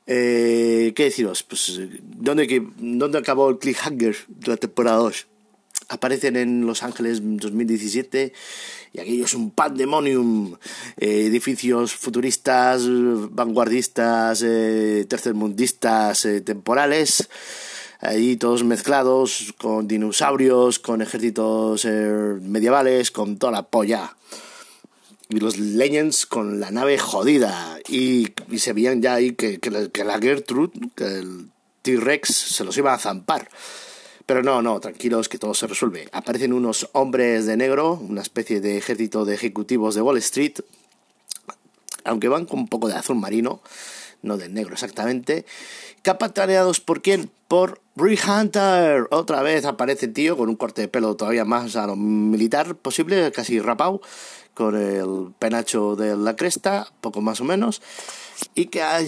eh, 0.06 0.92
¿qué 0.94 1.04
deciros? 1.04 1.42
Pues, 1.42 1.80
¿dónde, 2.02 2.62
¿dónde 2.78 3.18
acabó 3.18 3.50
el 3.50 3.58
cliffhanger 3.58 4.16
de 4.28 4.48
la 4.48 4.56
temporada 4.56 4.98
2? 4.98 5.26
aparecen 5.88 6.36
en 6.36 6.66
Los 6.66 6.82
Ángeles 6.82 7.20
2017 7.22 8.32
y 8.92 9.00
aquello 9.00 9.24
es 9.24 9.34
un 9.34 9.50
pandemonium, 9.50 10.56
eh, 10.96 11.26
edificios 11.26 11.94
futuristas, 11.94 12.82
vanguardistas, 12.86 14.42
eh, 14.42 15.06
tercermundistas, 15.08 16.24
eh, 16.24 16.40
temporales, 16.40 17.28
ahí 18.00 18.36
todos 18.36 18.64
mezclados 18.64 19.54
con 19.58 19.86
dinosaurios, 19.86 20.78
con 20.78 21.02
ejércitos 21.02 21.84
medievales, 21.84 23.10
con 23.10 23.38
toda 23.38 23.52
la 23.52 23.62
polla. 23.62 24.16
Y 25.28 25.40
los 25.40 25.58
Legends 25.58 26.26
con 26.26 26.60
la 26.60 26.70
nave 26.70 26.98
jodida. 26.98 27.78
Y, 27.88 28.28
se 28.56 28.72
veían 28.72 29.02
ya 29.02 29.14
ahí 29.14 29.32
que, 29.32 29.58
que, 29.58 29.90
que 29.90 30.04
la 30.04 30.18
Gertrude, 30.20 30.72
que 30.94 31.04
el 31.04 31.50
T-Rex, 31.82 32.28
se 32.28 32.64
los 32.64 32.76
iba 32.76 32.94
a 32.94 32.98
zampar. 32.98 33.48
Pero 34.26 34.42
no, 34.42 34.60
no, 34.60 34.80
tranquilos 34.80 35.28
que 35.28 35.38
todo 35.38 35.54
se 35.54 35.68
resuelve. 35.68 36.08
Aparecen 36.12 36.52
unos 36.52 36.88
hombres 36.92 37.46
de 37.46 37.56
negro, 37.56 37.92
una 37.94 38.22
especie 38.22 38.60
de 38.60 38.76
ejército 38.76 39.24
de 39.24 39.34
ejecutivos 39.34 39.94
de 39.94 40.02
Wall 40.02 40.18
Street, 40.18 40.54
aunque 42.04 42.28
van 42.28 42.44
con 42.44 42.60
un 42.60 42.68
poco 42.68 42.88
de 42.88 42.94
azul 42.94 43.16
marino, 43.16 43.60
no 44.22 44.36
de 44.36 44.48
negro 44.48 44.74
exactamente. 44.74 45.44
Capitaneados 46.02 46.80
por 46.80 47.02
quién? 47.02 47.30
Por 47.46 47.80
Rick 47.94 48.24
Hunter. 48.28 49.06
Otra 49.10 49.42
vez 49.42 49.64
aparece 49.64 50.08
tío 50.08 50.36
con 50.36 50.48
un 50.48 50.56
corte 50.56 50.82
de 50.82 50.88
pelo 50.88 51.14
todavía 51.14 51.44
más 51.44 51.76
a 51.76 51.86
lo 51.86 51.94
militar 51.94 52.74
posible, 52.74 53.30
casi 53.30 53.60
rapado, 53.60 54.00
con 54.56 54.74
el 54.74 55.34
penacho 55.38 55.94
de 55.94 56.16
la 56.16 56.34
cresta, 56.34 56.88
poco 57.00 57.20
más 57.20 57.40
o 57.40 57.44
menos, 57.44 57.82
y 58.54 58.66
que 58.66 58.82
ha 58.82 59.00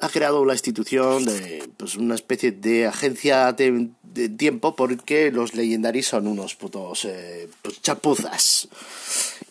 ha 0.00 0.08
creado 0.08 0.44
la 0.44 0.54
institución 0.54 1.24
de 1.24 1.68
pues, 1.76 1.96
una 1.96 2.14
especie 2.14 2.52
de 2.52 2.86
agencia 2.86 3.52
de, 3.52 3.90
tiempo 4.36 4.76
porque 4.76 5.32
los 5.32 5.54
leyendaris 5.54 6.08
son 6.08 6.26
unos 6.28 6.54
putos 6.54 7.04
eh, 7.04 7.48
pues, 7.62 7.82
chapuzas 7.82 8.68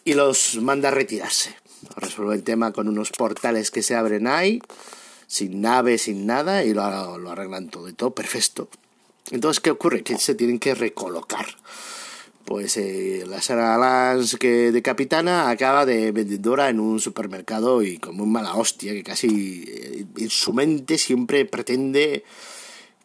y 0.06 0.14
los 0.14 0.58
manda 0.62 0.90
a 0.90 0.92
retirarse. 0.92 1.56
Resuelve 1.98 2.36
el 2.36 2.44
tema 2.44 2.72
con 2.72 2.88
unos 2.88 3.12
portales 3.12 3.72
que 3.72 3.84
se 3.84 3.96
abren 3.96 4.28
ahí, 4.28 4.62
sin 5.28 5.62
nave, 5.62 5.98
sin 5.98 6.26
nada, 6.26 6.64
y 6.64 6.74
lo, 6.74 7.18
lo 7.18 7.32
arreglan 7.32 7.70
todo 7.70 7.90
y 7.90 7.94
todo 7.94 8.12
perfecto. 8.12 8.70
Entonces, 9.32 9.60
¿qué 9.60 9.72
ocurre? 9.72 10.04
Que 10.04 10.18
se 10.18 10.36
tienen 10.36 10.60
que 10.60 10.76
recolocar 10.76 11.46
pues 12.46 12.78
eh, 12.78 13.24
la 13.28 13.42
Sara 13.42 13.78
Lance 13.78 14.38
que 14.38 14.72
de 14.72 14.82
capitana 14.82 15.50
acaba 15.50 15.86
de 15.86 16.12
vendedora 16.12 16.70
en 16.70 16.80
un 16.80 17.00
supermercado 17.00 17.82
y 17.82 17.98
como 17.98 18.24
un 18.24 18.32
mala 18.32 18.56
hostia 18.56 18.94
que 18.94 19.04
casi 19.04 19.66
eh, 19.68 20.06
en 20.18 20.30
su 20.30 20.54
mente 20.54 20.98
siempre 20.98 21.46
pretende 21.46 22.24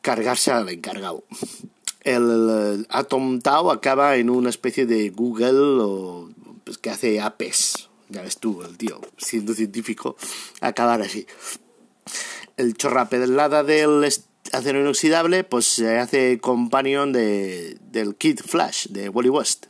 cargarse 0.00 0.50
al 0.50 0.68
encargado. 0.68 1.24
El, 2.02 2.86
Atom 2.88 3.40
Tau 3.40 3.70
acaba 3.70 4.16
en 4.16 4.30
una 4.30 4.50
especie 4.50 4.86
de 4.86 5.10
Google 5.10 5.82
o, 5.82 6.30
pues, 6.64 6.78
que 6.78 6.90
hace 6.90 7.20
apes. 7.20 7.88
Ya 8.08 8.22
ves 8.22 8.38
tú, 8.38 8.62
el 8.62 8.78
tío, 8.78 9.00
siendo 9.18 9.52
científico, 9.52 10.16
acabar 10.60 11.02
así. 11.02 11.26
El 12.56 12.74
chorrapelada 12.74 13.62
del 13.62 14.02
acero 14.52 14.80
inoxidable, 14.80 15.44
pues 15.44 15.66
se 15.66 15.98
hace 15.98 16.40
companion 16.40 17.12
de, 17.12 17.78
del 17.80 18.16
Kid 18.16 18.40
Flash 18.40 18.86
de 18.88 19.08
Wally 19.08 19.28
West 19.28 19.66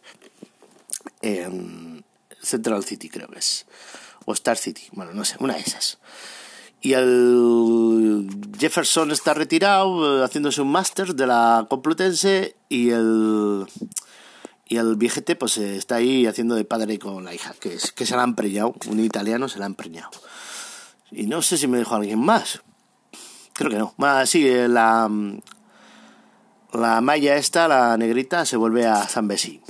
en 1.22 2.04
Central 2.40 2.84
City, 2.84 3.08
creo 3.08 3.28
que 3.28 3.38
es, 3.38 3.66
o 4.24 4.32
Star 4.32 4.56
City, 4.56 4.82
bueno, 4.92 5.12
no 5.12 5.24
sé, 5.24 5.36
una 5.40 5.54
de 5.54 5.60
esas. 5.60 5.98
Y 6.80 6.92
el 6.92 8.28
Jefferson 8.58 9.10
está 9.10 9.34
retirado, 9.34 10.20
eh, 10.20 10.24
haciéndose 10.24 10.62
un 10.62 10.70
máster 10.70 11.14
de 11.14 11.26
la 11.26 11.66
Complutense, 11.68 12.54
y 12.68 12.90
el 12.90 13.66
y 14.68 14.76
el 14.76 14.96
viejete 14.96 15.34
pues 15.34 15.56
está 15.56 15.96
ahí 15.96 16.26
haciendo 16.26 16.54
de 16.54 16.64
padre 16.64 16.98
con 16.98 17.24
la 17.24 17.34
hija, 17.34 17.54
que, 17.58 17.74
es, 17.74 17.90
que 17.90 18.04
se 18.04 18.14
la 18.14 18.22
han 18.22 18.36
preñado, 18.36 18.74
un 18.86 19.00
italiano 19.00 19.48
se 19.48 19.58
la 19.58 19.64
han 19.64 19.74
preñado. 19.74 20.10
Y 21.10 21.26
no 21.26 21.40
sé 21.40 21.56
si 21.56 21.66
me 21.66 21.78
dejó 21.78 21.94
alguien 21.94 22.18
más, 22.18 22.60
Creo 23.58 23.72
que 23.72 23.78
no. 23.78 23.92
Bueno, 23.96 24.24
sí, 24.24 24.48
la, 24.68 25.10
la 26.72 27.00
malla 27.00 27.34
esta, 27.34 27.66
la 27.66 27.96
negrita, 27.96 28.46
se 28.46 28.56
vuelve 28.56 28.86
a 28.86 29.08
San 29.08 29.26
Besí. 29.26 29.60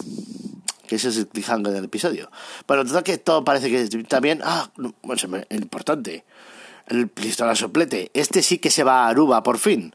Que 0.87 0.97
ese 0.97 1.09
es 1.09 1.17
el 1.17 1.29
cliffhanger 1.29 1.73
del 1.73 1.87
episodio. 1.87 2.31
Bueno, 2.67 2.85
total 2.85 3.03
que 3.03 3.17
todo 3.17 3.45
parece 3.45 3.71
que 3.71 3.89
también... 4.05 4.43
Ah, 4.45 4.71
bueno, 4.77 5.39
importante. 5.49 6.27
El 6.87 7.09
pistola 7.09 7.55
soplete. 7.55 8.11
Este 8.13 8.43
sí 8.43 8.59
que 8.59 8.71
se 8.71 8.85
va 8.85 9.07
a 9.07 9.09
Aruba, 9.09 9.43
por 9.43 9.57
fin. 9.57 9.95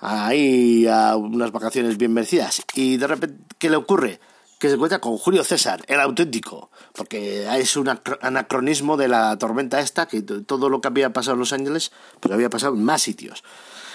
Ahí 0.00 0.86
a 0.86 1.14
unas 1.16 1.52
vacaciones 1.52 1.98
bien 1.98 2.14
merecidas. 2.14 2.62
Y 2.74 2.96
de 2.96 3.06
repente, 3.06 3.44
¿qué 3.58 3.68
le 3.68 3.76
ocurre? 3.76 4.20
Que 4.64 4.70
se 4.70 4.76
encuentra 4.76 4.98
con 4.98 5.18
Julio 5.18 5.44
César, 5.44 5.84
el 5.88 6.00
auténtico, 6.00 6.70
porque 6.94 7.46
es 7.58 7.76
un 7.76 8.00
anacronismo 8.22 8.96
de 8.96 9.08
la 9.08 9.36
tormenta 9.36 9.78
esta, 9.78 10.08
que 10.08 10.22
todo 10.22 10.70
lo 10.70 10.80
que 10.80 10.88
había 10.88 11.12
pasado 11.12 11.34
en 11.34 11.40
Los 11.40 11.52
Ángeles, 11.52 11.92
pues 12.18 12.32
había 12.32 12.48
pasado 12.48 12.72
en 12.72 12.82
más 12.82 13.02
sitios. 13.02 13.44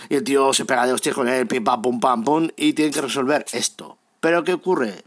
Y 0.10 0.16
el 0.18 0.24
tío 0.24 0.54
se 0.54 0.66
pega 0.66 0.86
de 0.86 0.94
hostias 0.94 1.16
con 1.16 1.28
él, 1.28 1.48
pim 1.48 1.64
pam 1.64 1.82
pum 1.82 2.00
pam 2.00 2.24
pum, 2.24 2.50
y 2.56 2.74
tienen 2.74 2.94
que 2.94 3.02
resolver 3.02 3.48
esto. 3.52 3.98
Pero 4.20 4.44
¿qué 4.44 4.54
ocurre? 4.54 5.04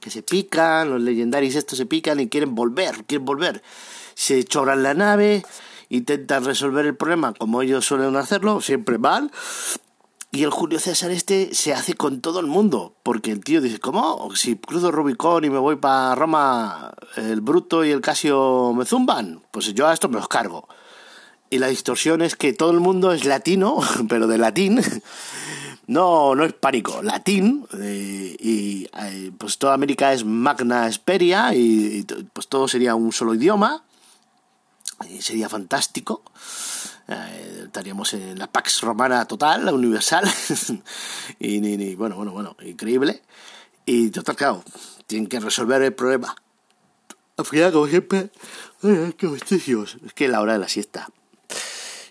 Que 0.00 0.08
se 0.08 0.22
pican, 0.22 0.88
los 0.88 1.02
legendarios 1.02 1.56
estos 1.56 1.76
se 1.76 1.84
pican 1.84 2.18
y 2.18 2.28
quieren 2.30 2.54
volver, 2.54 3.04
quieren 3.04 3.26
volver. 3.26 3.62
Se 4.14 4.44
choran 4.44 4.82
la 4.82 4.94
nave, 4.94 5.44
intentan 5.90 6.42
resolver 6.46 6.86
el 6.86 6.96
problema 6.96 7.34
como 7.34 7.60
ellos 7.60 7.84
suelen 7.84 8.16
hacerlo, 8.16 8.62
siempre 8.62 8.96
mal. 8.96 9.30
Y 10.32 10.42
el 10.42 10.50
Julio 10.50 10.80
César 10.80 11.10
este 11.12 11.54
se 11.54 11.72
hace 11.72 11.94
con 11.94 12.20
todo 12.20 12.40
el 12.40 12.46
mundo, 12.46 12.96
porque 13.02 13.30
el 13.30 13.42
tío 13.42 13.60
dice, 13.60 13.78
¿cómo? 13.78 14.34
Si 14.34 14.56
cruzo 14.56 14.90
Rubicón 14.90 15.44
y 15.44 15.50
me 15.50 15.58
voy 15.58 15.76
para 15.76 16.14
Roma, 16.14 16.92
el 17.16 17.40
Bruto 17.40 17.84
y 17.84 17.90
el 17.90 18.00
Casio 18.00 18.72
me 18.74 18.84
zumban, 18.84 19.42
pues 19.50 19.72
yo 19.72 19.86
a 19.86 19.94
esto 19.94 20.08
me 20.08 20.16
los 20.16 20.28
cargo. 20.28 20.68
Y 21.48 21.58
la 21.58 21.68
distorsión 21.68 22.22
es 22.22 22.34
que 22.34 22.52
todo 22.52 22.72
el 22.72 22.80
mundo 22.80 23.12
es 23.12 23.24
latino, 23.24 23.78
pero 24.08 24.26
de 24.26 24.36
latín, 24.36 24.82
no, 25.86 26.34
no 26.34 26.44
es 26.44 26.52
pánico, 26.52 27.02
latín, 27.02 27.66
eh, 27.80 28.36
y 28.38 28.88
eh, 29.00 29.30
pues 29.38 29.58
toda 29.58 29.74
América 29.74 30.12
es 30.12 30.24
magna 30.24 30.88
esperia, 30.88 31.54
y, 31.54 32.04
y 32.08 32.24
pues 32.32 32.48
todo 32.48 32.66
sería 32.66 32.96
un 32.96 33.12
solo 33.12 33.34
idioma, 33.34 33.84
sería 35.20 35.48
fantástico. 35.48 36.22
Eh, 37.08 37.62
estaríamos 37.66 38.12
en 38.14 38.38
la 38.38 38.46
Pax 38.48 38.80
Romana 38.80 39.24
total, 39.26 39.64
la 39.64 39.72
universal. 39.72 40.24
y, 41.38 41.60
ni, 41.60 41.94
bueno, 41.94 42.16
bueno, 42.16 42.32
bueno, 42.32 42.56
increíble. 42.62 43.22
Y 43.84 44.10
total, 44.10 44.36
claro, 44.36 44.64
tienen 45.06 45.28
que 45.28 45.40
resolver 45.40 45.82
el 45.82 45.94
problema. 45.94 46.34
Al 47.36 47.44
final, 47.44 47.72
como 47.72 47.86
siempre, 47.86 48.30
qué 48.80 49.38
Es 50.06 50.12
que 50.14 50.28
la 50.28 50.40
hora 50.40 50.54
de 50.54 50.58
la 50.58 50.68
siesta. 50.68 51.08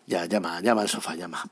Ya, 0.07 0.25
llama, 0.25 0.61
llama 0.61 0.81
al 0.81 0.89
sofá, 0.89 1.15
llama. 1.15 1.43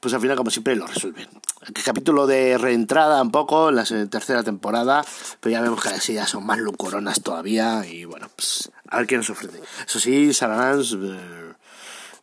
Pues 0.00 0.12
al 0.14 0.20
final, 0.20 0.36
como 0.36 0.50
siempre, 0.50 0.76
lo 0.76 0.86
resuelven. 0.86 1.28
El 1.62 1.84
capítulo 1.84 2.26
de 2.26 2.58
reentrada 2.58 3.22
un 3.22 3.30
poco 3.30 3.68
en 3.68 3.76
la 3.76 3.84
tercera 3.84 4.42
temporada, 4.42 5.04
pero 5.40 5.52
ya 5.52 5.60
vemos 5.60 5.82
que 5.82 5.90
las 5.90 6.08
ideas 6.08 6.28
son 6.28 6.44
más 6.44 6.58
lucoronas 6.58 7.22
todavía. 7.22 7.86
Y 7.86 8.04
bueno, 8.04 8.28
pues 8.34 8.70
a 8.88 8.98
ver 8.98 9.06
qué 9.06 9.16
nos 9.16 9.30
ofrece. 9.30 9.60
Eso 9.86 9.98
sí, 9.98 10.34
Sarah 10.34 10.74
eh, 10.74 11.51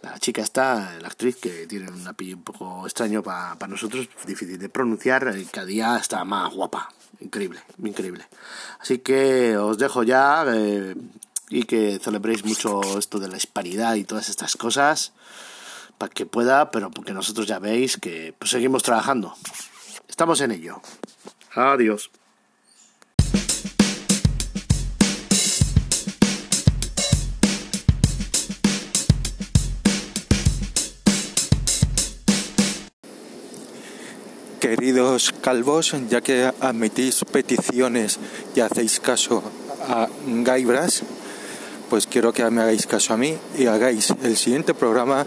la 0.01 0.17
chica 0.19 0.41
está, 0.41 0.97
la 1.01 1.07
actriz, 1.07 1.35
que 1.37 1.67
tiene 1.67 1.89
un 1.91 2.07
apellido 2.07 2.37
un 2.37 2.43
poco 2.43 2.85
extraño 2.85 3.21
para 3.21 3.67
nosotros, 3.67 4.07
difícil 4.25 4.57
de 4.57 4.69
pronunciar, 4.69 5.33
cada 5.51 5.65
día 5.65 5.97
está 5.97 6.23
más 6.23 6.53
guapa. 6.53 6.89
Increíble, 7.19 7.59
increíble. 7.83 8.25
Así 8.79 8.99
que 8.99 9.57
os 9.57 9.77
dejo 9.77 10.03
ya 10.03 10.45
eh, 10.47 10.95
y 11.49 11.63
que 11.63 11.99
celebréis 11.99 12.45
mucho 12.45 12.97
esto 12.97 13.19
de 13.19 13.27
la 13.27 13.35
hispanidad 13.35 13.95
y 13.95 14.05
todas 14.05 14.29
estas 14.29 14.55
cosas 14.55 15.11
para 15.97 16.13
que 16.13 16.25
pueda, 16.25 16.71
pero 16.71 16.89
porque 16.91 17.11
nosotros 17.11 17.45
ya 17.45 17.59
veis 17.59 17.97
que 17.97 18.33
pues, 18.39 18.51
seguimos 18.51 18.83
trabajando. 18.83 19.35
Estamos 20.07 20.39
en 20.39 20.51
ello. 20.51 20.81
Adiós. 21.55 22.09
Queridos 34.69 35.33
calvos, 35.41 35.95
ya 36.11 36.21
que 36.21 36.45
admitís 36.61 37.25
peticiones 37.25 38.19
y 38.55 38.59
hacéis 38.59 38.99
caso 38.99 39.41
a 39.87 40.07
Gaibras, 40.27 41.01
pues 41.89 42.05
quiero 42.05 42.31
que 42.31 42.47
me 42.51 42.61
hagáis 42.61 42.85
caso 42.85 43.15
a 43.15 43.17
mí 43.17 43.35
y 43.57 43.65
hagáis 43.65 44.13
el 44.21 44.37
siguiente 44.37 44.75
programa 44.75 45.25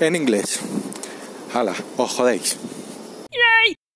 en 0.00 0.16
inglés. 0.16 0.58
Hala, 1.54 1.76
os 1.98 2.10
jodéis. 2.10 2.56